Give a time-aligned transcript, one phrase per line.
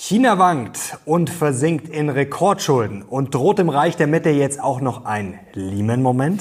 [0.00, 5.04] China wankt und versinkt in Rekordschulden und droht im Reich der Mitte jetzt auch noch
[5.04, 6.40] ein Lehman-Moment?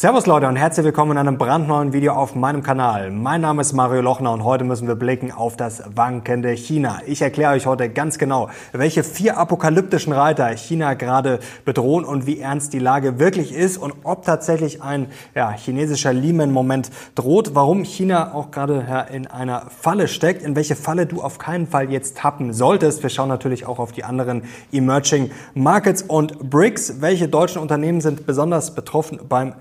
[0.00, 3.10] Servus Leute und herzlich willkommen in einem brandneuen Video auf meinem Kanal.
[3.10, 7.00] Mein Name ist Mario Lochner und heute müssen wir blicken auf das wankende China.
[7.04, 12.38] Ich erkläre euch heute ganz genau, welche vier apokalyptischen Reiter China gerade bedrohen und wie
[12.38, 18.34] ernst die Lage wirklich ist und ob tatsächlich ein ja, chinesischer Lehman-Moment droht, warum China
[18.34, 22.18] auch gerade ja, in einer Falle steckt, in welche Falle du auf keinen Fall jetzt
[22.18, 23.02] tappen solltest.
[23.02, 27.00] Wir schauen natürlich auch auf die anderen Emerging Markets und BRICS.
[27.00, 29.54] Welche deutschen Unternehmen sind besonders betroffen beim.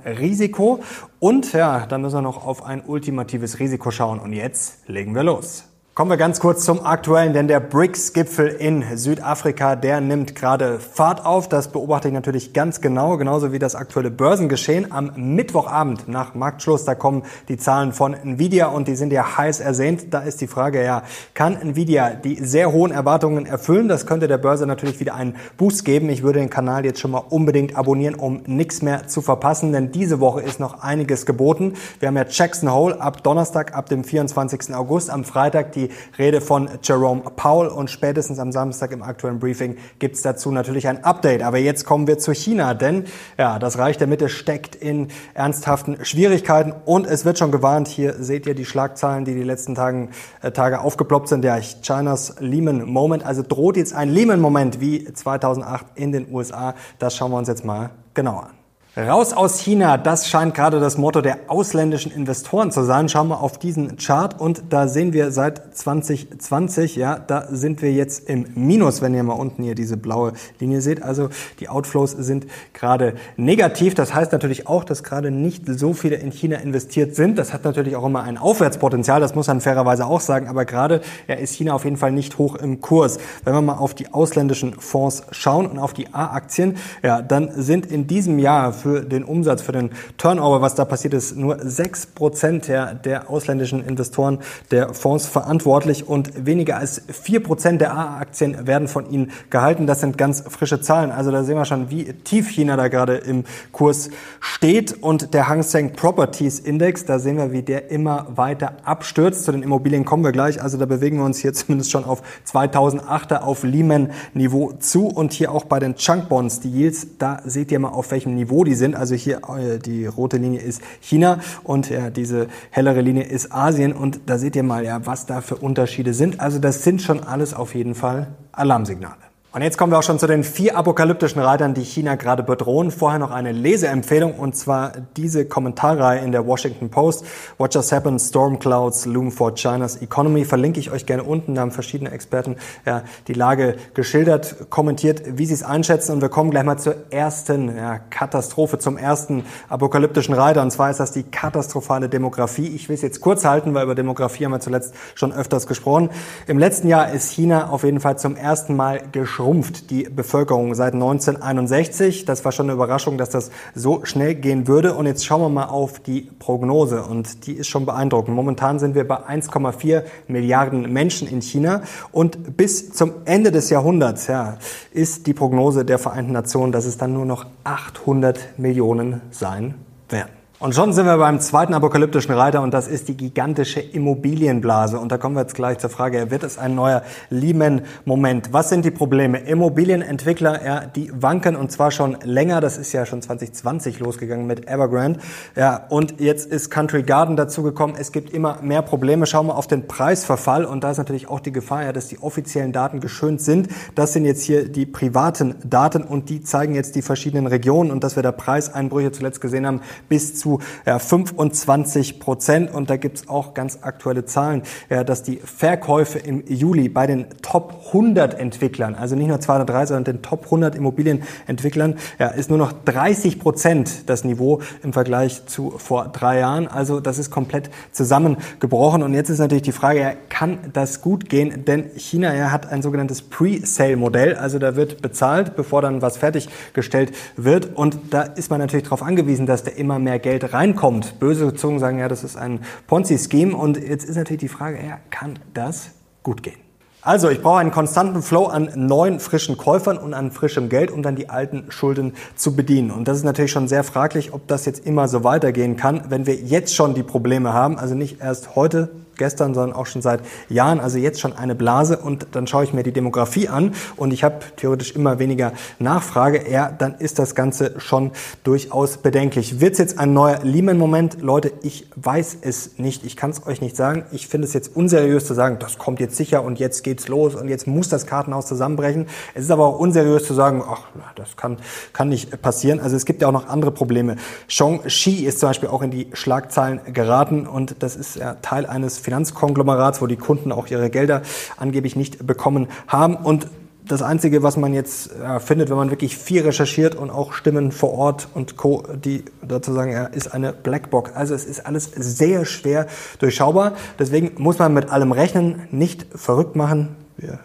[1.20, 4.20] Und ja, dann müssen wir noch auf ein ultimatives Risiko schauen.
[4.20, 5.66] Und jetzt legen wir los.
[5.98, 11.26] Kommen wir ganz kurz zum aktuellen, denn der BRICS-Gipfel in Südafrika, der nimmt gerade Fahrt
[11.26, 11.50] auf.
[11.50, 14.92] Das beobachte ich natürlich ganz genau, genauso wie das aktuelle Börsengeschehen.
[14.92, 19.60] Am Mittwochabend nach Marktschluss, da kommen die Zahlen von Nvidia und die sind ja heiß
[19.60, 20.14] ersehnt.
[20.14, 21.02] Da ist die Frage, ja,
[21.34, 23.88] kann Nvidia die sehr hohen Erwartungen erfüllen?
[23.88, 26.10] Das könnte der Börse natürlich wieder einen Boost geben.
[26.10, 29.92] Ich würde den Kanal jetzt schon mal unbedingt abonnieren, um nichts mehr zu verpassen, denn
[29.92, 31.74] diese Woche ist noch einiges geboten.
[32.00, 34.76] Wir haben ja Jackson Hole ab Donnerstag, ab dem 24.
[34.76, 35.87] August, am Freitag die
[36.18, 40.88] Rede von Jerome Powell und spätestens am Samstag im aktuellen Briefing gibt es dazu natürlich
[40.88, 41.44] ein Update.
[41.44, 43.06] Aber jetzt kommen wir zu China, denn
[43.38, 47.88] ja, das Reich der Mitte steckt in ernsthaften Schwierigkeiten und es wird schon gewarnt.
[47.88, 50.10] Hier seht ihr die Schlagzeilen, die die letzten Tagen,
[50.42, 51.44] äh, Tage aufgeploppt sind.
[51.44, 53.26] Ja, Chinas Lehman Moment.
[53.26, 56.76] Also droht jetzt ein Lehman Moment wie 2008 in den USA.
[57.00, 58.57] Das schauen wir uns jetzt mal genauer an.
[58.98, 63.10] Raus aus China, das scheint gerade das Motto der ausländischen Investoren zu sein.
[63.10, 67.92] Schauen wir auf diesen Chart und da sehen wir seit 2020, ja, da sind wir
[67.92, 71.04] jetzt im Minus, wenn ihr mal unten hier diese blaue Linie seht.
[71.04, 71.30] Also
[71.60, 73.94] die Outflows sind gerade negativ.
[73.94, 77.38] Das heißt natürlich auch, dass gerade nicht so viele in China investiert sind.
[77.38, 80.48] Das hat natürlich auch immer ein Aufwärtspotenzial, das muss man fairerweise auch sagen.
[80.48, 83.20] Aber gerade ja, ist China auf jeden Fall nicht hoch im Kurs.
[83.44, 87.86] Wenn wir mal auf die ausländischen Fonds schauen und auf die A-Aktien, ja, dann sind
[87.86, 92.06] in diesem Jahr für den Umsatz, für den Turnover, was da passiert ist, nur sechs
[92.06, 94.40] Prozent der, der ausländischen Investoren
[94.72, 99.88] der Fonds verantwortlich und weniger als vier Prozent der A-Aktien werden von ihnen gehalten.
[99.88, 101.12] Das sind ganz frische Zahlen.
[101.12, 103.44] Also da sehen wir schon, wie tief China da gerade im
[103.74, 104.10] Kurs
[104.40, 109.44] steht und der Hang Seng Properties Index, da sehen wir, wie der immer weiter abstürzt.
[109.44, 110.62] Zu den Immobilien kommen wir gleich.
[110.62, 115.34] Also da bewegen wir uns hier zumindest schon auf 2008er auf Lehman Niveau zu und
[115.34, 118.64] hier auch bei den Chunk Bonds, die Yields, da seht ihr mal auf welchem Niveau
[118.68, 118.96] die sind.
[118.96, 123.94] Also hier äh, die rote Linie ist China und ja, diese hellere Linie ist Asien.
[123.94, 126.40] Und da seht ihr mal, ja, was da für Unterschiede sind.
[126.40, 129.27] Also das sind schon alles auf jeden Fall Alarmsignale.
[129.54, 132.92] Und jetzt kommen wir auch schon zu den vier apokalyptischen Reitern, die China gerade bedrohen.
[132.92, 137.26] Vorher noch eine Leseempfehlung und zwar diese Kommentarreihe in der Washington Post.
[137.58, 138.20] What just happened?
[138.22, 140.44] Storm clouds loom for China's economy.
[140.44, 141.56] Verlinke ich euch gerne unten.
[141.56, 146.12] Da haben verschiedene Experten ja, die Lage geschildert, kommentiert, wie sie es einschätzen.
[146.12, 150.62] Und wir kommen gleich mal zur ersten ja, Katastrophe, zum ersten apokalyptischen Reiter.
[150.62, 152.68] Und zwar ist das die katastrophale Demografie.
[152.68, 156.10] Ich will es jetzt kurz halten, weil über Demografie haben wir zuletzt schon öfters gesprochen.
[156.48, 160.74] Im letzten Jahr ist China auf jeden Fall zum ersten Mal geschrumpft schrumpft die Bevölkerung
[160.74, 162.26] seit 1961.
[162.26, 164.96] Das war schon eine Überraschung, dass das so schnell gehen würde.
[164.96, 168.36] Und jetzt schauen wir mal auf die Prognose und die ist schon beeindruckend.
[168.36, 174.26] Momentan sind wir bei 1,4 Milliarden Menschen in China und bis zum Ende des Jahrhunderts
[174.26, 174.58] ja,
[174.92, 179.76] ist die Prognose der Vereinten Nationen, dass es dann nur noch 800 Millionen sein
[180.10, 180.32] werden.
[180.60, 184.98] Und schon sind wir beim zweiten apokalyptischen Reiter und das ist die gigantische Immobilienblase.
[184.98, 188.54] Und da kommen wir jetzt gleich zur Frage, wird es ein neuer Lehman-Moment?
[188.54, 189.38] Was sind die Probleme?
[189.38, 192.60] Immobilienentwickler, ja, die wanken und zwar schon länger.
[192.60, 195.20] Das ist ja schon 2020 losgegangen mit Evergrande.
[195.56, 197.96] Ja, und jetzt ist Country Garden dazugekommen.
[197.96, 199.28] Es gibt immer mehr Probleme.
[199.28, 202.18] Schauen wir auf den Preisverfall und da ist natürlich auch die Gefahr, ja, dass die
[202.18, 203.68] offiziellen Daten geschönt sind.
[203.94, 208.04] Das sind jetzt hier die privaten Daten und die zeigen jetzt die verschiedenen Regionen und
[208.04, 212.74] dass wir da Preiseinbrüche zuletzt gesehen haben bis zu zu ja, 25 Prozent.
[212.74, 217.06] Und da gibt es auch ganz aktuelle Zahlen, ja, dass die Verkäufe im Juli bei
[217.06, 221.96] den Top 100 Entwicklern, also nicht nur zwei oder drei, sondern den Top 100 Immobilienentwicklern,
[222.20, 226.68] ja, ist nur noch 30 Prozent das Niveau im Vergleich zu vor drei Jahren.
[226.68, 229.04] Also das ist komplett zusammengebrochen.
[229.04, 231.66] Und jetzt ist natürlich die Frage, ja, kann das gut gehen?
[231.66, 234.36] Denn China ja, hat ein sogenanntes Pre-Sale-Modell.
[234.36, 237.76] Also da wird bezahlt, bevor dann was fertiggestellt wird.
[237.76, 241.20] Und da ist man natürlich darauf angewiesen, dass da immer mehr Geld Geld reinkommt.
[241.20, 243.56] Böse Zungen sagen, ja, das ist ein Ponzi-Scheme.
[243.56, 245.92] Und jetzt ist natürlich die Frage, ja, kann das
[246.24, 246.58] gut gehen?
[247.02, 251.04] Also, ich brauche einen konstanten Flow an neuen, frischen Käufern und an frischem Geld, um
[251.04, 252.92] dann die alten Schulden zu bedienen.
[252.92, 256.26] Und das ist natürlich schon sehr fraglich, ob das jetzt immer so weitergehen kann, wenn
[256.26, 257.80] wir jetzt schon die Probleme haben.
[257.80, 261.98] Also nicht erst heute gestern, sondern auch schon seit Jahren, also jetzt schon eine Blase
[261.98, 266.50] und dann schaue ich mir die Demografie an und ich habe theoretisch immer weniger Nachfrage,
[266.52, 268.12] ja, dann ist das Ganze schon
[268.44, 269.60] durchaus bedenklich.
[269.60, 271.22] Wird es jetzt ein neuer Lehman-Moment?
[271.22, 274.06] Leute, ich weiß es nicht, ich kann es euch nicht sagen.
[274.12, 277.36] Ich finde es jetzt unseriös zu sagen, das kommt jetzt sicher und jetzt geht's los
[277.36, 279.08] und jetzt muss das Kartenhaus zusammenbrechen.
[279.34, 280.84] Es ist aber auch unseriös zu sagen, ach,
[281.16, 281.58] das kann,
[281.94, 282.80] kann nicht passieren.
[282.80, 284.18] Also es gibt ja auch noch andere Probleme.
[284.48, 288.98] Shang-Chi ist zum Beispiel auch in die Schlagzeilen geraten und das ist ja Teil eines
[289.08, 291.22] Finanzkonglomerats, wo die Kunden auch ihre Gelder
[291.56, 293.16] angeblich nicht bekommen haben.
[293.16, 293.48] Und
[293.88, 297.72] das Einzige, was man jetzt ja, findet, wenn man wirklich viel recherchiert und auch Stimmen
[297.72, 301.12] vor Ort und Co., die dazu sagen, ja, ist eine Blackbox.
[301.14, 302.88] Also es ist alles sehr schwer
[303.20, 303.76] durchschaubar.
[303.98, 306.98] Deswegen muss man mit allem rechnen, nicht verrückt machen.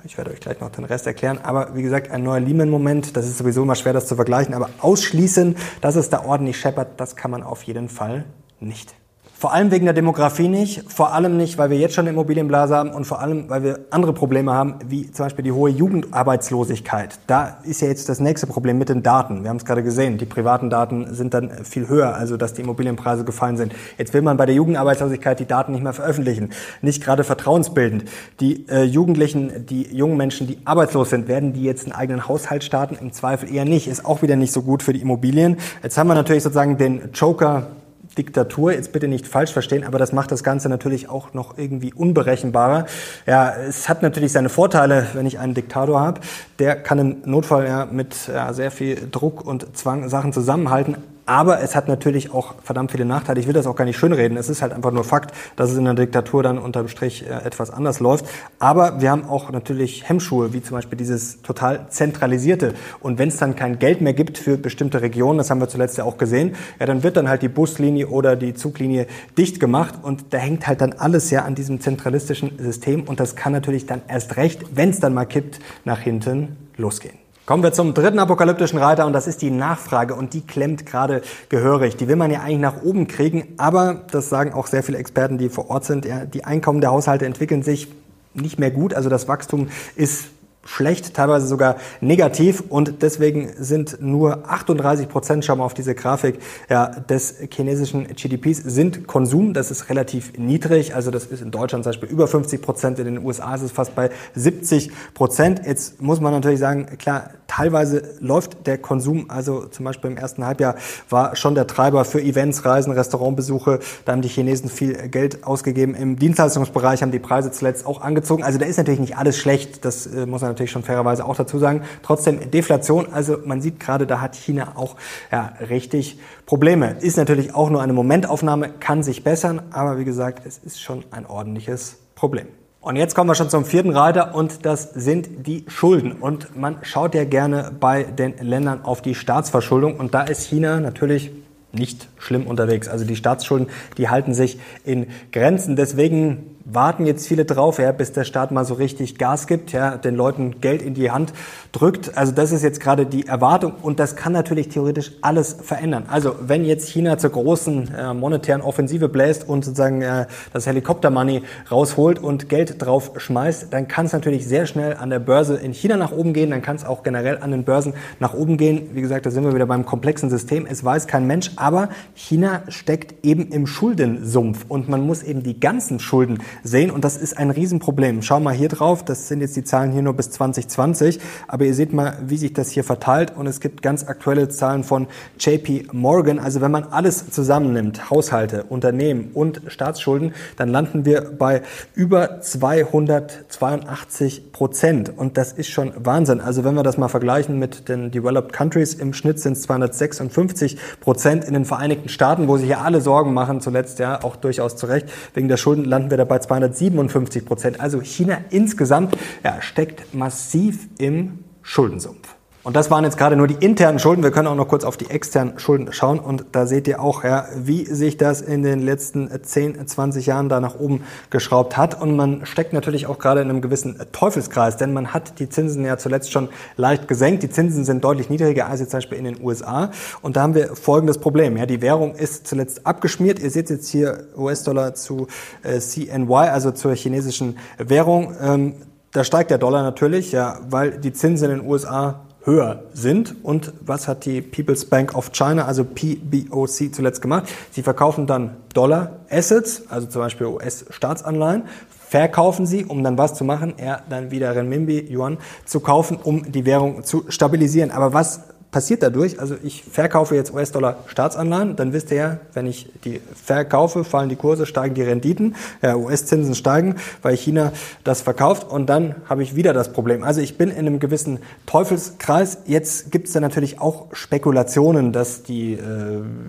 [0.03, 1.39] Ich werde euch gleich noch den Rest erklären.
[1.45, 4.53] Aber wie gesagt, ein neuer Lehman-Moment, das ist sowieso immer schwer, das zu vergleichen.
[4.53, 8.25] Aber ausschließen, dass es da ordentlich scheppert, das kann man auf jeden Fall
[8.59, 8.97] nicht.
[9.43, 12.77] Vor allem wegen der Demografie nicht, vor allem nicht, weil wir jetzt schon eine Immobilienblase
[12.77, 17.19] haben und vor allem, weil wir andere Probleme haben, wie zum Beispiel die hohe Jugendarbeitslosigkeit.
[17.27, 19.43] Da ist ja jetzt das nächste Problem mit den Daten.
[19.43, 22.63] Wir haben es gerade gesehen, die privaten Daten sind dann viel höher, also dass die
[22.63, 23.75] Immobilienpreise gefallen sind.
[23.99, 26.51] Jetzt will man bei der Jugendarbeitslosigkeit die Daten nicht mehr veröffentlichen.
[26.81, 28.05] Nicht gerade vertrauensbildend.
[28.39, 32.63] Die äh, Jugendlichen, die jungen Menschen, die arbeitslos sind, werden die jetzt einen eigenen Haushalt
[32.63, 32.97] starten?
[33.01, 33.89] Im Zweifel eher nicht.
[33.89, 35.57] Ist auch wieder nicht so gut für die Immobilien.
[35.83, 37.67] Jetzt haben wir natürlich sozusagen den Joker
[38.15, 41.93] Diktatur, jetzt bitte nicht falsch verstehen, aber das macht das Ganze natürlich auch noch irgendwie
[41.93, 42.87] unberechenbarer.
[43.27, 46.21] Ja, es hat natürlich seine Vorteile, wenn ich einen Diktator habe.
[46.59, 50.97] Der kann im Notfall ja mit ja, sehr viel Druck und Zwang Sachen zusammenhalten.
[51.25, 53.39] Aber es hat natürlich auch verdammt viele Nachteile.
[53.39, 54.37] Ich will das auch gar nicht schönreden.
[54.37, 57.45] Es ist halt einfach nur Fakt, dass es in der Diktatur dann unterm Strich äh,
[57.45, 58.27] etwas anders läuft.
[58.59, 62.75] Aber wir haben auch natürlich Hemmschuhe, wie zum Beispiel dieses total zentralisierte.
[62.99, 65.97] Und wenn es dann kein Geld mehr gibt für bestimmte Regionen, das haben wir zuletzt
[65.97, 69.07] ja auch gesehen, ja, dann wird dann halt die Buslinie oder die Zuglinie
[69.39, 69.95] dicht gemacht.
[70.03, 73.05] Und da hängt halt dann alles ja an diesem zentralistischen System.
[73.05, 77.22] Und das kann natürlich dann erst recht, wenn es dann mal kippt, nach hinten losgehen.
[77.45, 81.23] Kommen wir zum dritten apokalyptischen Reiter und das ist die Nachfrage und die klemmt gerade
[81.49, 81.97] gehörig.
[81.97, 85.39] Die will man ja eigentlich nach oben kriegen, aber das sagen auch sehr viele Experten,
[85.39, 87.89] die vor Ort sind, ja, die Einkommen der Haushalte entwickeln sich
[88.35, 90.27] nicht mehr gut, also das Wachstum ist
[90.65, 96.39] schlecht, teilweise sogar negativ und deswegen sind nur 38 Prozent, schauen wir auf diese Grafik,
[96.71, 99.55] ja, des chinesischen GDPs sind Konsum.
[99.55, 103.07] Das ist relativ niedrig, also das ist in Deutschland zum Beispiel über 50 Prozent, in
[103.07, 105.63] den USA ist es fast bei 70 Prozent.
[105.67, 110.47] Jetzt muss man natürlich sagen, klar, teilweise läuft der Konsum, also zum Beispiel im ersten
[110.47, 110.77] Halbjahr
[111.11, 115.95] war schon der Treiber für Events, Reisen, Restaurantbesuche, da haben die Chinesen viel Geld ausgegeben.
[115.95, 118.43] Im Dienstleistungsbereich haben die Preise zuletzt auch angezogen.
[118.43, 121.37] Also da ist natürlich nicht alles schlecht, das äh, muss man natürlich schon fairerweise auch
[121.37, 121.83] dazu sagen.
[122.03, 124.97] Trotzdem Deflation, also man sieht gerade, da hat China auch
[125.31, 126.97] ja, richtig Probleme.
[127.01, 131.05] Ist natürlich auch nur eine Momentaufnahme, kann sich bessern, aber wie gesagt, es ist schon
[131.11, 132.47] ein ordentliches Problem.
[132.81, 136.13] Und jetzt kommen wir schon zum vierten Reiter und das sind die Schulden.
[136.13, 140.81] Und man schaut ja gerne bei den Ländern auf die Staatsverschuldung und da ist China
[140.81, 141.31] natürlich
[141.71, 142.89] nicht schlimm unterwegs.
[142.89, 145.77] Also die Staatsschulden, die halten sich in Grenzen.
[145.77, 149.97] Deswegen warten jetzt viele drauf, ja, bis der Staat mal so richtig Gas gibt, ja,
[149.97, 151.33] den Leuten Geld in die Hand
[151.73, 152.17] drückt.
[152.17, 156.05] Also das ist jetzt gerade die Erwartung und das kann natürlich theoretisch alles verändern.
[156.09, 161.43] Also wenn jetzt China zur großen äh, monetären Offensive bläst und sozusagen äh, das Helikoptermoney
[161.71, 165.73] rausholt und Geld drauf schmeißt, dann kann es natürlich sehr schnell an der Börse in
[165.73, 168.91] China nach oben gehen, dann kann es auch generell an den Börsen nach oben gehen.
[168.93, 170.67] Wie gesagt, da sind wir wieder beim komplexen System.
[170.67, 175.59] Es weiß kein Mensch, aber China steckt eben im Schuldensumpf und man muss eben die
[175.59, 178.23] ganzen Schulden sehen und das ist ein Riesenproblem.
[178.23, 181.75] Schau mal hier drauf, das sind jetzt die Zahlen hier nur bis 2020, aber ihr
[181.75, 185.07] seht mal, wie sich das hier verteilt und es gibt ganz aktuelle Zahlen von
[185.39, 186.39] JP Morgan.
[186.39, 191.63] Also wenn man alles zusammennimmt, Haushalte, Unternehmen und Staatsschulden, dann landen wir bei
[191.95, 196.41] über 282 Prozent und das ist schon Wahnsinn.
[196.41, 200.77] Also wenn wir das mal vergleichen mit den Developed Countries, im Schnitt sind es 256
[201.01, 204.77] Prozent in den Vereinigten Staaten, wo sich ja alle Sorgen machen, zuletzt ja auch durchaus
[204.77, 207.81] zu Recht, wegen der Schulden landen wir dabei 257 Prozent.
[207.81, 212.32] Also China insgesamt ja, steckt massiv im Schuldensumpf.
[212.65, 214.23] Und das waren jetzt gerade nur die internen Schulden.
[214.23, 216.21] Wir können auch noch kurz auf die externen Schulden schauen.
[216.21, 220.49] Und da seht ihr auch, ja, wie sich das in den letzten 10, 20 Jahren
[220.49, 222.01] da nach oben geschraubt hat.
[222.01, 225.85] Und man steckt natürlich auch gerade in einem gewissen Teufelskreis, denn man hat die Zinsen
[225.85, 227.43] ja zuletzt schon leicht gesenkt.
[227.43, 229.91] Die Zinsen sind deutlich niedriger als jetzt zum Beispiel in den USA.
[230.21, 231.57] Und da haben wir folgendes Problem.
[231.57, 233.41] Ja, die Währung ist zuletzt abgeschmiert.
[233.41, 235.27] Ihr seht jetzt hier US-Dollar zu
[235.65, 238.37] äh, CNY, also zur chinesischen Währung.
[238.41, 238.75] Ähm,
[239.11, 243.37] da steigt der Dollar natürlich, ja, weil die Zinsen in den USA höher sind.
[243.43, 247.49] Und was hat die People's Bank of China, also PBOC, zuletzt gemacht?
[247.71, 251.65] Sie verkaufen dann Dollar-Assets, also zum Beispiel US-Staatsanleihen,
[252.13, 256.53] verkaufen sie, um dann was zu machen, er dann wieder Renminbi, Yuan zu kaufen, um
[256.53, 257.91] die Währung zu stabilisieren.
[257.91, 262.67] Aber was passiert dadurch, also ich verkaufe jetzt US-Dollar Staatsanleihen, dann wisst ihr ja, wenn
[262.67, 268.23] ich die verkaufe, fallen die Kurse, steigen die Renditen, ja, US-Zinsen steigen, weil China das
[268.23, 270.25] verkauft und dann habe ich wieder das Problem.
[270.25, 272.59] Also ich bin in einem gewissen Teufelskreis.
[272.65, 275.79] Jetzt gibt es da natürlich auch Spekulationen, dass die äh,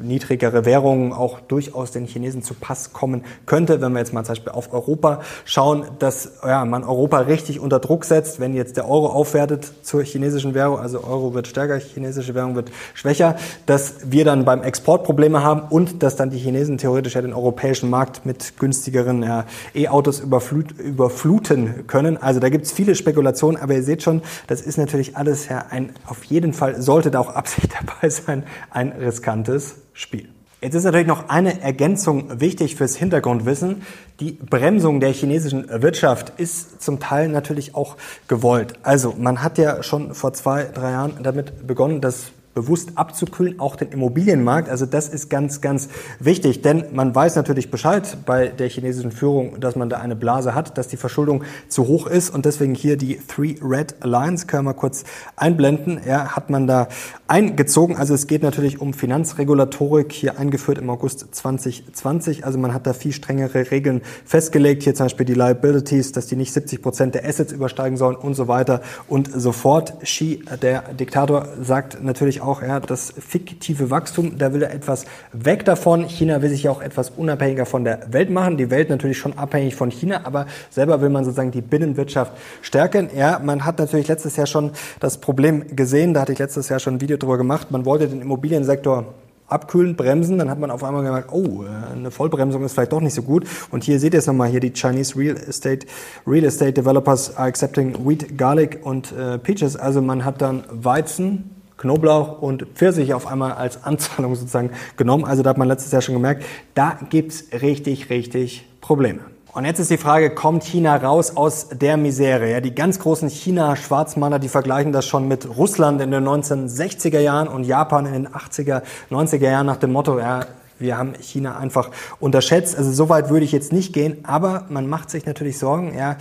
[0.01, 4.35] niedrigere Währung auch durchaus den Chinesen zu Pass kommen könnte, wenn wir jetzt mal zum
[4.35, 8.89] Beispiel auf Europa schauen, dass ja, man Europa richtig unter Druck setzt, wenn jetzt der
[8.89, 14.11] Euro aufwertet zur chinesischen Währung, also Euro wird stärker, Chinesisch chinesische Währung wird schwächer, dass
[14.11, 17.89] wir dann beim Export Probleme haben und dass dann die Chinesen theoretisch ja den europäischen
[17.89, 22.17] Markt mit günstigeren ja, E-Autos überflut, überfluten können.
[22.17, 25.65] Also da gibt es viele Spekulationen, aber ihr seht schon, das ist natürlich alles ja
[25.69, 30.29] ein, auf jeden Fall sollte da auch Absicht dabei sein, ein riskantes Spiel.
[30.63, 33.81] Jetzt ist natürlich noch eine Ergänzung wichtig fürs Hintergrundwissen.
[34.21, 37.97] Die Bremsung der chinesischen Wirtschaft ist zum Teil natürlich auch
[38.29, 38.75] gewollt.
[38.81, 43.75] Also man hat ja schon vor zwei, drei Jahren damit begonnen, dass bewusst abzukühlen, auch
[43.75, 44.69] den Immobilienmarkt.
[44.69, 49.59] Also das ist ganz, ganz wichtig, denn man weiß natürlich Bescheid bei der chinesischen Führung,
[49.59, 52.97] dass man da eine Blase hat, dass die Verschuldung zu hoch ist und deswegen hier
[52.97, 55.03] die Three Red Lines, können wir kurz
[55.35, 56.87] einblenden, ja, hat man da
[57.27, 57.97] eingezogen.
[57.97, 62.45] Also es geht natürlich um Finanzregulatorik, hier eingeführt im August 2020.
[62.45, 66.35] Also man hat da viel strengere Regeln festgelegt, hier zum Beispiel die Liabilities, dass die
[66.35, 69.99] nicht 70 Prozent der Assets übersteigen sollen und so weiter und so fort.
[70.03, 75.65] Xi, der Diktator, sagt natürlich auch, ja, das fiktive Wachstum, da will er etwas weg
[75.65, 76.05] davon.
[76.07, 78.57] China will sich ja auch etwas unabhängiger von der Welt machen.
[78.57, 83.09] Die Welt natürlich schon abhängig von China, aber selber will man sozusagen die Binnenwirtschaft stärken.
[83.15, 86.79] Ja, man hat natürlich letztes Jahr schon das Problem gesehen, da hatte ich letztes Jahr
[86.79, 87.71] schon ein Video drüber gemacht.
[87.71, 89.13] Man wollte den Immobiliensektor
[89.47, 93.13] abkühlen, bremsen, dann hat man auf einmal gemerkt, oh, eine Vollbremsung ist vielleicht doch nicht
[93.13, 93.45] so gut.
[93.71, 95.85] Und hier seht ihr es nochmal, hier die Chinese Real Estate,
[96.25, 99.75] Real Estate Developers are accepting wheat, garlic und äh, peaches.
[99.75, 101.51] Also man hat dann Weizen,
[101.83, 105.25] Knoblauch und Pfirsich auf einmal als Anzahlung sozusagen genommen.
[105.25, 109.19] Also da hat man letztes Jahr schon gemerkt, da gibt's richtig, richtig Probleme.
[109.51, 112.49] Und jetzt ist die Frage, kommt China raus aus der Misere?
[112.49, 117.49] Ja, die ganz großen China-Schwarzmaler, die vergleichen das schon mit Russland in den 1960er Jahren
[117.49, 120.45] und Japan in den 80er, 90er Jahren nach dem Motto, ja,
[120.79, 122.77] wir haben China einfach unterschätzt.
[122.77, 125.95] Also so weit würde ich jetzt nicht gehen, aber man macht sich natürlich Sorgen.
[125.97, 126.15] Ja,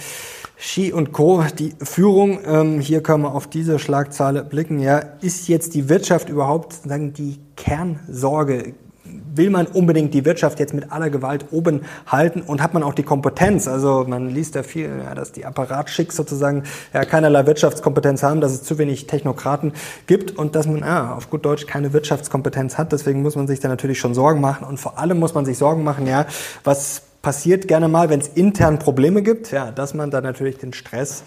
[0.63, 5.49] Xi und Co., die Führung, ähm, hier können wir auf diese Schlagzeile blicken, ja, ist
[5.49, 8.75] jetzt die Wirtschaft überhaupt sagen, die Kernsorge?
[9.35, 12.95] Will man unbedingt die Wirtschaft jetzt mit aller Gewalt oben halten und hat man auch
[12.95, 13.67] die Kompetenz?
[13.67, 16.63] Also man liest da viel, ja, dass die Apparatschicks sozusagen
[16.95, 19.73] ja, keinerlei Wirtschaftskompetenz haben, dass es zu wenig Technokraten
[20.07, 22.93] gibt und dass man ja, auf gut Deutsch keine Wirtschaftskompetenz hat.
[22.93, 25.59] Deswegen muss man sich da natürlich schon Sorgen machen und vor allem muss man sich
[25.59, 26.27] Sorgen machen, ja,
[26.63, 30.73] was passiert gerne mal, wenn es intern Probleme gibt, ja, dass man dann natürlich den
[30.73, 31.23] Stress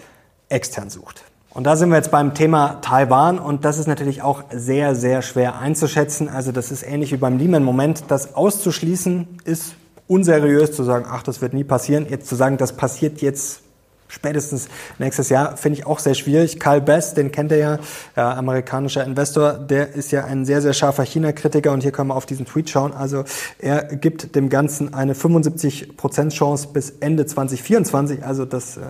[0.49, 1.23] extern sucht.
[1.55, 5.21] Und da sind wir jetzt beim Thema Taiwan und das ist natürlich auch sehr, sehr
[5.21, 6.27] schwer einzuschätzen.
[6.27, 8.03] Also das ist ähnlich wie beim Lehman-Moment.
[8.09, 9.75] Das auszuschließen ist
[10.05, 12.07] unseriös zu sagen, ach, das wird nie passieren.
[12.09, 13.61] Jetzt zu sagen, das passiert jetzt
[14.07, 14.67] spätestens
[14.99, 16.59] nächstes Jahr, finde ich auch sehr schwierig.
[16.59, 17.79] Carl Bass, den kennt ihr ja,
[18.15, 22.15] ja, amerikanischer Investor, der ist ja ein sehr, sehr scharfer China-Kritiker und hier können wir
[22.15, 22.93] auf diesen Tweet schauen.
[22.93, 23.23] Also
[23.59, 28.81] er gibt dem Ganzen eine 75% Chance bis Ende 2024, also dass äh,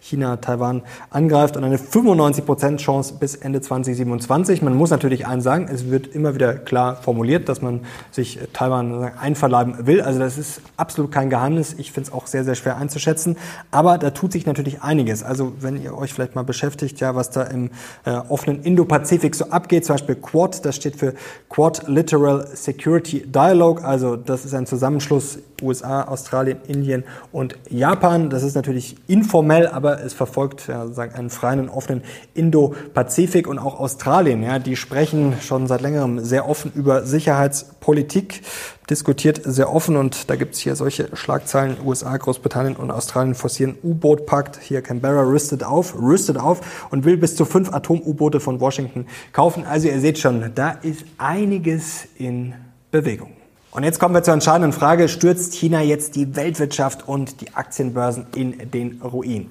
[0.00, 4.62] China Taiwan angreift und eine 95% Chance bis Ende 2027.
[4.62, 9.12] Man muss natürlich eins sagen, es wird immer wieder klar formuliert, dass man sich Taiwan
[9.18, 10.00] einverleiben will.
[10.00, 11.74] Also das ist absolut kein Geheimnis.
[11.78, 13.36] Ich finde es auch sehr, sehr schwer einzuschätzen.
[13.70, 15.22] Aber da tut sich natürlich einiges.
[15.22, 17.70] Also wenn ihr euch vielleicht mal beschäftigt, ja, was da im
[18.04, 21.14] äh, offenen Indo-Pazifik so abgeht, zum Beispiel Quad, das steht für
[21.48, 28.30] Quad Literal Security Dialogue, also das ist ein Zusammenschluss USA, Australien, Indien und Japan.
[28.30, 32.02] Das ist natürlich informell, aber es verfolgt ja, sagen, einen freien und offenen
[32.34, 34.42] Indo-Pazifik und auch Australien.
[34.42, 38.42] Ja, die sprechen schon seit längerem sehr offen über Sicherheitspolitik
[38.90, 41.76] diskutiert sehr offen und da gibt es hier solche Schlagzeilen.
[41.84, 44.60] USA, Großbritannien und Australien forcieren U-Boot-Pakt.
[44.60, 49.64] Hier Canberra rüstet auf, rüstet auf und will bis zu fünf Atom-U-Boote von Washington kaufen.
[49.64, 52.54] Also ihr seht schon, da ist einiges in
[52.90, 53.30] Bewegung.
[53.70, 55.08] Und jetzt kommen wir zur entscheidenden Frage.
[55.08, 59.50] Stürzt China jetzt die Weltwirtschaft und die Aktienbörsen in den Ruin?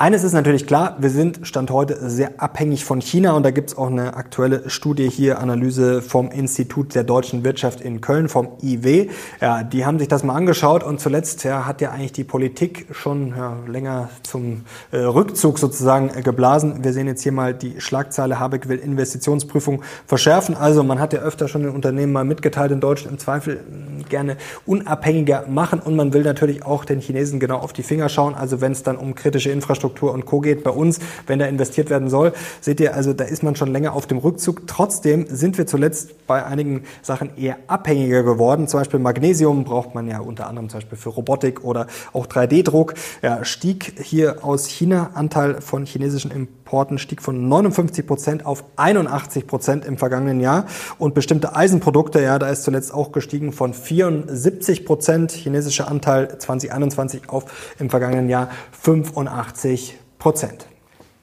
[0.00, 3.68] Eines ist natürlich klar, wir sind Stand heute sehr abhängig von China und da gibt
[3.68, 8.48] es auch eine aktuelle Studie hier, Analyse vom Institut der deutschen Wirtschaft in Köln, vom
[8.62, 9.10] IW.
[9.42, 12.86] Ja, die haben sich das mal angeschaut und zuletzt ja, hat ja eigentlich die Politik
[12.92, 16.82] schon ja, länger zum äh, Rückzug sozusagen äh, geblasen.
[16.82, 20.56] Wir sehen jetzt hier mal die Schlagzeile, Habeck will Investitionsprüfung verschärfen.
[20.56, 24.04] Also man hat ja öfter schon den Unternehmen mal mitgeteilt in Deutschland im Zweifel mh,
[24.08, 28.34] gerne unabhängiger machen und man will natürlich auch den Chinesen genau auf die Finger schauen.
[28.34, 30.40] Also wenn es dann um kritische Infrastruktur Infrastruktur und Co.
[30.40, 32.32] geht bei uns, wenn da investiert werden soll.
[32.60, 34.66] Seht ihr, also da ist man schon länger auf dem Rückzug.
[34.66, 38.68] Trotzdem sind wir zuletzt bei einigen Sachen eher abhängiger geworden.
[38.68, 42.94] Zum Beispiel Magnesium braucht man ja unter anderem zum Beispiel für Robotik oder auch 3D-Druck.
[43.22, 45.10] Ja, stieg hier aus China.
[45.14, 50.66] Anteil von chinesischen Importen stieg von 59 Prozent auf 81 Prozent im vergangenen Jahr.
[50.98, 57.28] Und bestimmte Eisenprodukte, ja, da ist zuletzt auch gestiegen von 74 Prozent chinesischer Anteil 2021
[57.28, 57.44] auf
[57.78, 58.50] im vergangenen Jahr
[58.82, 59.79] 85
[60.20, 60.66] Prozent.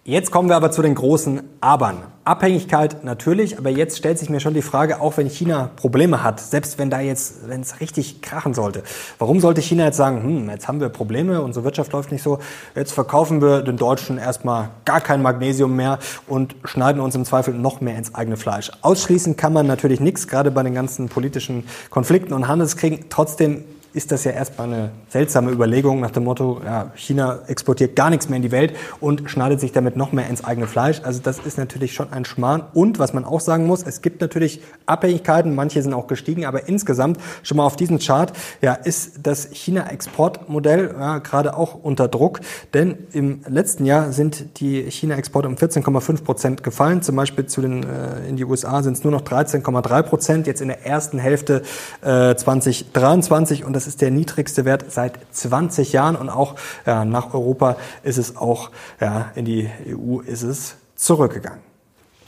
[0.04, 1.98] Jetzt kommen wir aber zu den großen Abern.
[2.24, 6.40] Abhängigkeit natürlich, aber jetzt stellt sich mir schon die Frage, auch wenn China Probleme hat,
[6.40, 8.84] selbst wenn da jetzt, wenn es richtig krachen sollte,
[9.20, 12.40] warum sollte China jetzt sagen, hm, jetzt haben wir Probleme, unsere Wirtschaft läuft nicht so,
[12.74, 17.54] jetzt verkaufen wir den Deutschen erstmal gar kein Magnesium mehr und schneiden uns im Zweifel
[17.54, 18.72] noch mehr ins eigene Fleisch.
[18.82, 23.10] Ausschließen kann man natürlich nichts, gerade bei den ganzen politischen Konflikten und Handelskriegen.
[23.10, 28.10] Trotzdem ist das ja erstmal eine seltsame Überlegung nach dem Motto, ja, China exportiert gar
[28.10, 31.02] nichts mehr in die Welt und schneidet sich damit noch mehr ins eigene Fleisch.
[31.04, 32.64] Also das ist natürlich schon ein Schmarrn.
[32.74, 36.68] Und was man auch sagen muss, es gibt natürlich Abhängigkeiten, manche sind auch gestiegen, aber
[36.68, 42.42] insgesamt schon mal auf diesem Chart, ja, ist das China-Exportmodell ja, gerade auch unter Druck.
[42.74, 47.02] Denn im letzten Jahr sind die China-Exporte um 14,5 Prozent gefallen.
[47.02, 50.48] Zum Beispiel zu den, äh, in die USA sind es nur noch 13,3 Prozent.
[50.48, 51.62] Jetzt in der ersten Hälfte
[52.02, 56.56] äh, 2023 und das ist der niedrigste Wert seit 20 Jahren und auch
[56.88, 61.67] ja, nach Europa ist es auch, ja, in die EU ist es zurückgegangen.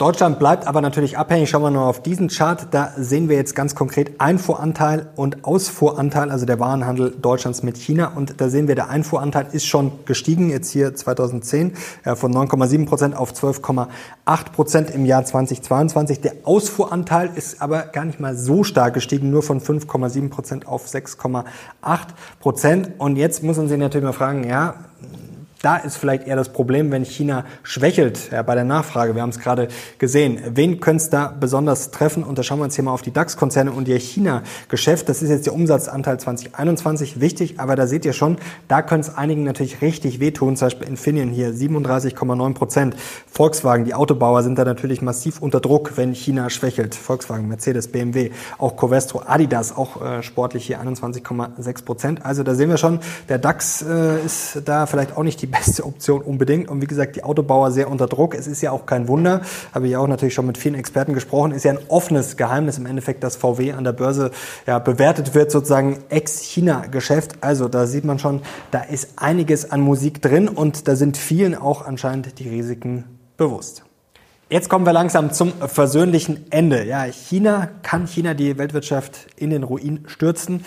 [0.00, 1.50] Deutschland bleibt aber natürlich abhängig.
[1.50, 2.68] Schauen wir nur auf diesen Chart.
[2.70, 8.10] Da sehen wir jetzt ganz konkret Einfuhranteil und Ausfuhranteil, also der Warenhandel Deutschlands mit China.
[8.16, 11.74] Und da sehen wir, der Einfuhranteil ist schon gestiegen, jetzt hier 2010
[12.06, 13.88] ja, von 9,7 Prozent auf 12,8
[14.54, 16.22] Prozent im Jahr 2022.
[16.22, 20.86] Der Ausfuhranteil ist aber gar nicht mal so stark gestiegen, nur von 5,7 Prozent auf
[20.86, 21.44] 6,8
[22.40, 22.92] Prozent.
[22.96, 24.76] Und jetzt muss man sich natürlich mal fragen, ja,
[25.62, 29.14] da ist vielleicht eher das Problem, wenn China schwächelt ja, bei der Nachfrage.
[29.14, 30.40] Wir haben es gerade gesehen.
[30.54, 32.24] Wen könnte es da besonders treffen?
[32.24, 35.10] Und da schauen wir uns hier mal auf die DAX-Konzerne und ihr China-Geschäft.
[35.10, 39.16] Das ist jetzt der Umsatzanteil 2021 wichtig, aber da seht ihr schon, da könnte es
[39.16, 40.56] einigen natürlich richtig wehtun.
[40.56, 42.96] Zum Beispiel Infineon hier 37,9 Prozent.
[43.30, 46.94] Volkswagen, die Autobauer sind da natürlich massiv unter Druck, wenn China schwächelt.
[46.94, 52.24] Volkswagen, Mercedes, BMW, auch Covestro, Adidas, auch äh, sportlich hier 21,6 Prozent.
[52.24, 55.84] Also da sehen wir schon, der DAX äh, ist da vielleicht auch nicht die beste
[55.84, 56.68] Option unbedingt.
[56.68, 58.34] Und wie gesagt, die Autobauer sehr unter Druck.
[58.34, 61.52] Es ist ja auch kein Wunder, habe ich auch natürlich schon mit vielen Experten gesprochen,
[61.52, 64.30] ist ja ein offenes Geheimnis im Endeffekt, dass VW an der Börse
[64.66, 67.38] ja, bewertet wird, sozusagen Ex-China-Geschäft.
[67.40, 71.54] Also da sieht man schon, da ist einiges an Musik drin und da sind vielen
[71.54, 73.04] auch anscheinend die Risiken
[73.36, 73.84] bewusst.
[74.52, 76.84] Jetzt kommen wir langsam zum versöhnlichen Ende.
[76.84, 80.64] Ja, China kann China die Weltwirtschaft in den Ruin stürzen.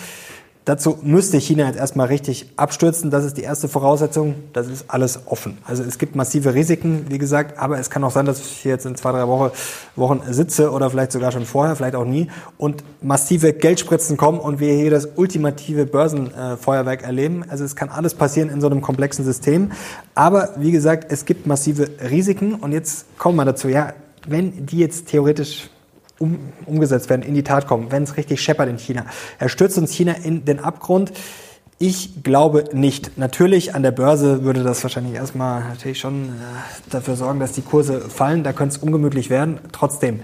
[0.65, 3.11] Dazu müsste China jetzt erstmal richtig abstürzen.
[3.11, 4.35] Das ist die erste Voraussetzung.
[4.53, 5.57] Das ist alles offen.
[5.65, 8.71] Also es gibt massive Risiken, wie gesagt, aber es kann auch sein, dass ich hier
[8.71, 9.51] jetzt in zwei, drei Wochen,
[9.97, 14.61] Wochen sitze oder vielleicht sogar schon vorher, vielleicht auch nie und massive Geldspritzen kommen und
[14.61, 17.43] wir hier das ultimative Börsenfeuerwerk erleben.
[17.49, 19.73] Also es kann alles passieren in so einem komplexen System.
[20.15, 23.67] Aber wie gesagt, es gibt massive Risiken und jetzt kommen wir dazu.
[23.67, 23.93] Ja,
[24.25, 25.69] wenn die jetzt theoretisch
[26.23, 29.05] um, umgesetzt werden, in die Tat kommen, wenn es richtig scheppert in China.
[29.39, 31.11] Er stürzt uns China in den Abgrund.
[31.79, 33.17] Ich glaube nicht.
[33.17, 36.29] Natürlich an der Börse würde das wahrscheinlich erstmal natürlich schon äh,
[36.89, 38.43] dafür sorgen, dass die Kurse fallen.
[38.43, 39.59] Da könnte es ungemütlich werden.
[39.71, 40.21] Trotzdem,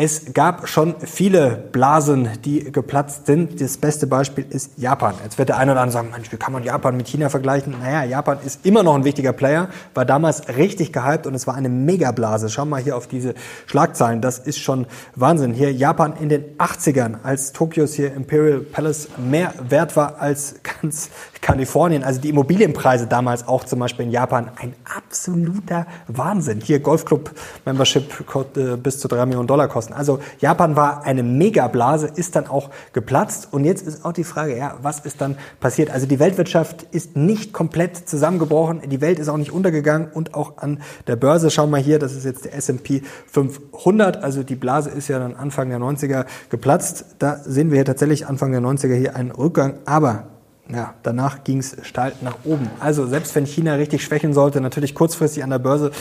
[0.00, 3.60] es gab schon viele Blasen, die geplatzt sind.
[3.60, 5.14] Das beste Beispiel ist Japan.
[5.24, 7.74] Jetzt wird der eine oder andere sagen, Mensch, wie kann man Japan mit China vergleichen?
[7.82, 11.56] Naja, Japan ist immer noch ein wichtiger Player, war damals richtig gehypt und es war
[11.56, 12.48] eine Megablase.
[12.48, 13.34] Schau mal hier auf diese
[13.66, 14.20] Schlagzeilen.
[14.20, 15.52] Das ist schon Wahnsinn.
[15.52, 21.10] Hier Japan in den 80ern, als Tokios hier Imperial Palace mehr wert war als ganz
[21.40, 22.04] Kalifornien.
[22.04, 24.50] Also die Immobilienpreise damals auch zum Beispiel in Japan.
[24.60, 26.60] Ein absoluter Wahnsinn.
[26.60, 27.32] Hier Golfclub
[27.64, 28.24] Membership
[28.56, 29.87] äh, bis zu drei Millionen Dollar kosten.
[29.92, 33.48] Also Japan war eine Megablase, ist dann auch geplatzt.
[33.50, 35.90] Und jetzt ist auch die Frage, ja, was ist dann passiert?
[35.90, 38.82] Also die Weltwirtschaft ist nicht komplett zusammengebrochen.
[38.88, 41.50] Die Welt ist auch nicht untergegangen und auch an der Börse.
[41.50, 44.22] Schauen wir hier, das ist jetzt der S&P 500.
[44.22, 47.04] Also die Blase ist ja dann Anfang der 90er geplatzt.
[47.18, 49.78] Da sehen wir hier tatsächlich Anfang der 90er hier einen Rückgang.
[49.84, 50.28] Aber
[50.70, 52.68] ja, danach ging es steil nach oben.
[52.78, 55.92] Also selbst wenn China richtig schwächen sollte, natürlich kurzfristig an der Börse,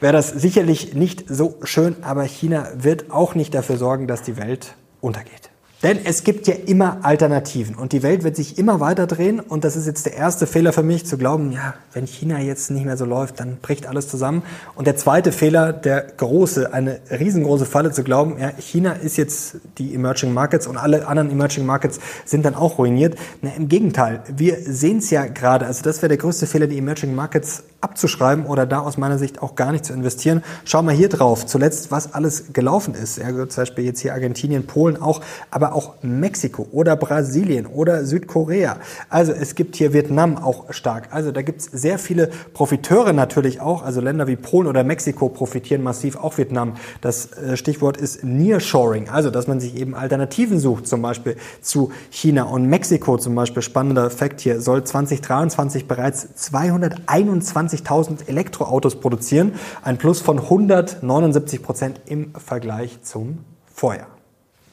[0.00, 4.36] wäre das sicherlich nicht so schön, aber China wird auch nicht dafür sorgen, dass die
[4.36, 5.50] Welt untergeht.
[5.86, 9.62] Denn es gibt ja immer Alternativen und die Welt wird sich immer weiter drehen und
[9.62, 12.84] das ist jetzt der erste Fehler für mich zu glauben, ja, wenn China jetzt nicht
[12.84, 14.42] mehr so läuft, dann bricht alles zusammen.
[14.74, 19.58] Und der zweite Fehler, der große, eine riesengroße Falle zu glauben, ja, China ist jetzt
[19.78, 23.16] die Emerging Markets und alle anderen Emerging Markets sind dann auch ruiniert.
[23.40, 26.78] Na, Im Gegenteil, wir sehen es ja gerade, also das wäre der größte Fehler, die
[26.78, 30.42] Emerging Markets abzuschreiben oder da aus meiner Sicht auch gar nicht zu investieren.
[30.64, 33.18] Schau mal hier drauf, zuletzt, was alles gelaufen ist.
[33.18, 35.20] Ja, zum Beispiel jetzt hier Argentinien, Polen auch,
[35.50, 38.78] aber auch Mexiko oder Brasilien oder Südkorea.
[39.08, 41.08] Also es gibt hier Vietnam auch stark.
[41.12, 43.84] Also da gibt es sehr viele Profiteure natürlich auch.
[43.84, 46.74] Also Länder wie Polen oder Mexiko profitieren massiv, auch Vietnam.
[47.00, 51.92] Das äh, Stichwort ist Nearshoring, also dass man sich eben Alternativen sucht, zum Beispiel zu
[52.10, 53.62] China und Mexiko zum Beispiel.
[53.62, 62.00] Spannender Fakt hier, soll 2023 bereits 221 20.000 Elektroautos produzieren, ein Plus von 179 Prozent
[62.06, 63.38] im Vergleich zum
[63.72, 64.15] Vorjahr.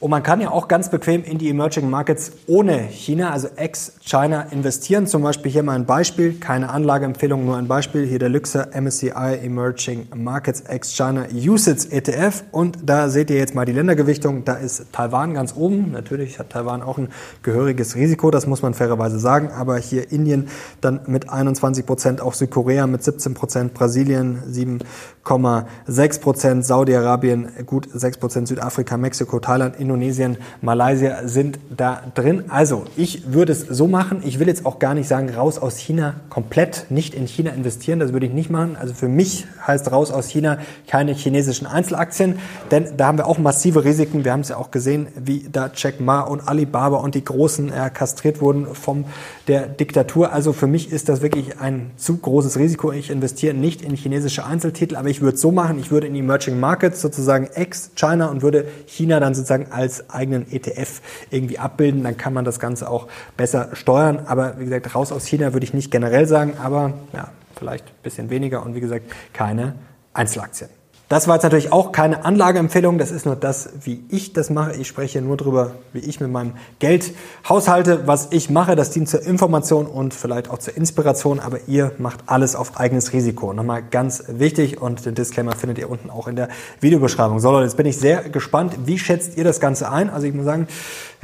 [0.04, 4.42] Und man kann ja auch ganz bequem in die Emerging Markets ohne China, also ex-China,
[4.50, 5.06] investieren.
[5.06, 8.06] Zum Beispiel hier mal ein Beispiel, keine Anlageempfehlung, nur ein Beispiel.
[8.06, 12.44] Hier der Luxer MSCI Emerging Markets ex-China USITS ETF.
[12.50, 14.44] Und da seht ihr jetzt mal die Ländergewichtung.
[14.44, 15.92] Da ist Taiwan ganz oben.
[15.92, 17.08] Natürlich hat Taiwan auch ein
[17.42, 19.52] gehöriges Risiko, das muss man fairerweise sagen.
[19.58, 20.48] Aber hier Indien
[20.82, 28.18] dann mit 21 Prozent, auch Südkorea mit 17 Prozent, Brasilien 7,6 Prozent, Saudi-Arabien gut 6
[28.18, 32.44] Prozent, Südafrika, Mexiko, Thailand, Indonesien Indonesien, Malaysia sind da drin.
[32.48, 34.22] Also ich würde es so machen.
[34.24, 38.00] Ich will jetzt auch gar nicht sagen, raus aus China komplett, nicht in China investieren.
[38.00, 38.76] Das würde ich nicht machen.
[38.78, 42.38] Also für mich heißt raus aus China keine chinesischen Einzelaktien,
[42.70, 44.24] denn da haben wir auch massive Risiken.
[44.24, 47.72] Wir haben es ja auch gesehen, wie da Jack Ma und Alibaba und die Großen
[47.72, 49.04] äh, kastriert wurden vom
[49.46, 50.32] der Diktatur.
[50.32, 52.92] Also für mich ist das wirklich ein zu großes Risiko.
[52.92, 55.78] Ich investiere nicht in chinesische Einzeltitel, aber ich würde es so machen.
[55.78, 61.00] Ich würde in Emerging Markets sozusagen ex-China und würde China dann sozusagen als eigenen ETF
[61.30, 62.02] irgendwie abbilden.
[62.02, 64.20] Dann kann man das Ganze auch besser steuern.
[64.26, 68.02] Aber wie gesagt, raus aus China würde ich nicht generell sagen, aber ja, vielleicht ein
[68.02, 69.74] bisschen weniger und wie gesagt, keine
[70.14, 70.70] Einzelaktien.
[71.10, 74.72] Das war jetzt natürlich auch keine Anlageempfehlung, das ist nur das, wie ich das mache.
[74.76, 77.12] Ich spreche nur darüber, wie ich mit meinem Geld
[77.46, 78.74] haushalte, was ich mache.
[78.74, 83.12] Das dient zur Information und vielleicht auch zur Inspiration, aber ihr macht alles auf eigenes
[83.12, 83.52] Risiko.
[83.52, 86.48] Nochmal ganz wichtig und den Disclaimer findet ihr unten auch in der
[86.80, 87.38] Videobeschreibung.
[87.38, 88.74] So Leute, jetzt bin ich sehr gespannt.
[88.86, 90.08] Wie schätzt ihr das Ganze ein?
[90.08, 90.68] Also ich muss sagen,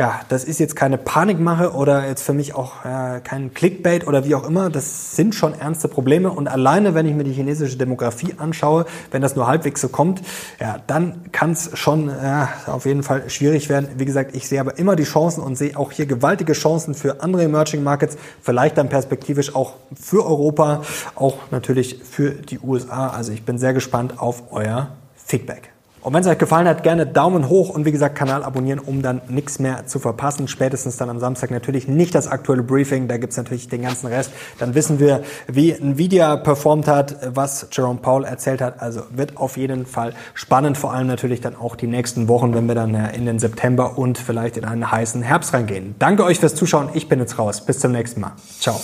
[0.01, 4.25] ja, das ist jetzt keine Panikmache oder jetzt für mich auch äh, kein Clickbait oder
[4.25, 4.71] wie auch immer.
[4.71, 9.21] Das sind schon ernste Probleme und alleine, wenn ich mir die chinesische Demografie anschaue, wenn
[9.21, 10.23] das nur halbwegs so kommt,
[10.59, 13.91] ja, dann kann es schon äh, auf jeden Fall schwierig werden.
[13.99, 17.23] Wie gesagt, ich sehe aber immer die Chancen und sehe auch hier gewaltige Chancen für
[17.23, 20.81] andere Emerging Markets, vielleicht dann perspektivisch auch für Europa,
[21.15, 23.09] auch natürlich für die USA.
[23.09, 25.73] Also ich bin sehr gespannt auf euer Feedback.
[26.03, 29.03] Und wenn es euch gefallen hat, gerne Daumen hoch und wie gesagt Kanal abonnieren, um
[29.03, 30.49] dann nichts mehr zu verpassen.
[30.49, 34.33] Spätestens dann am Samstag natürlich nicht das aktuelle Briefing, da gibt's natürlich den ganzen Rest.
[34.59, 38.81] Dann wissen wir, wie Nvidia performt hat, was Jerome Powell erzählt hat.
[38.81, 42.67] Also wird auf jeden Fall spannend, vor allem natürlich dann auch die nächsten Wochen, wenn
[42.67, 45.95] wir dann in den September und vielleicht in einen heißen Herbst reingehen.
[45.99, 47.65] Danke euch fürs Zuschauen, ich bin jetzt raus.
[47.65, 48.33] Bis zum nächsten Mal.
[48.59, 48.81] Ciao.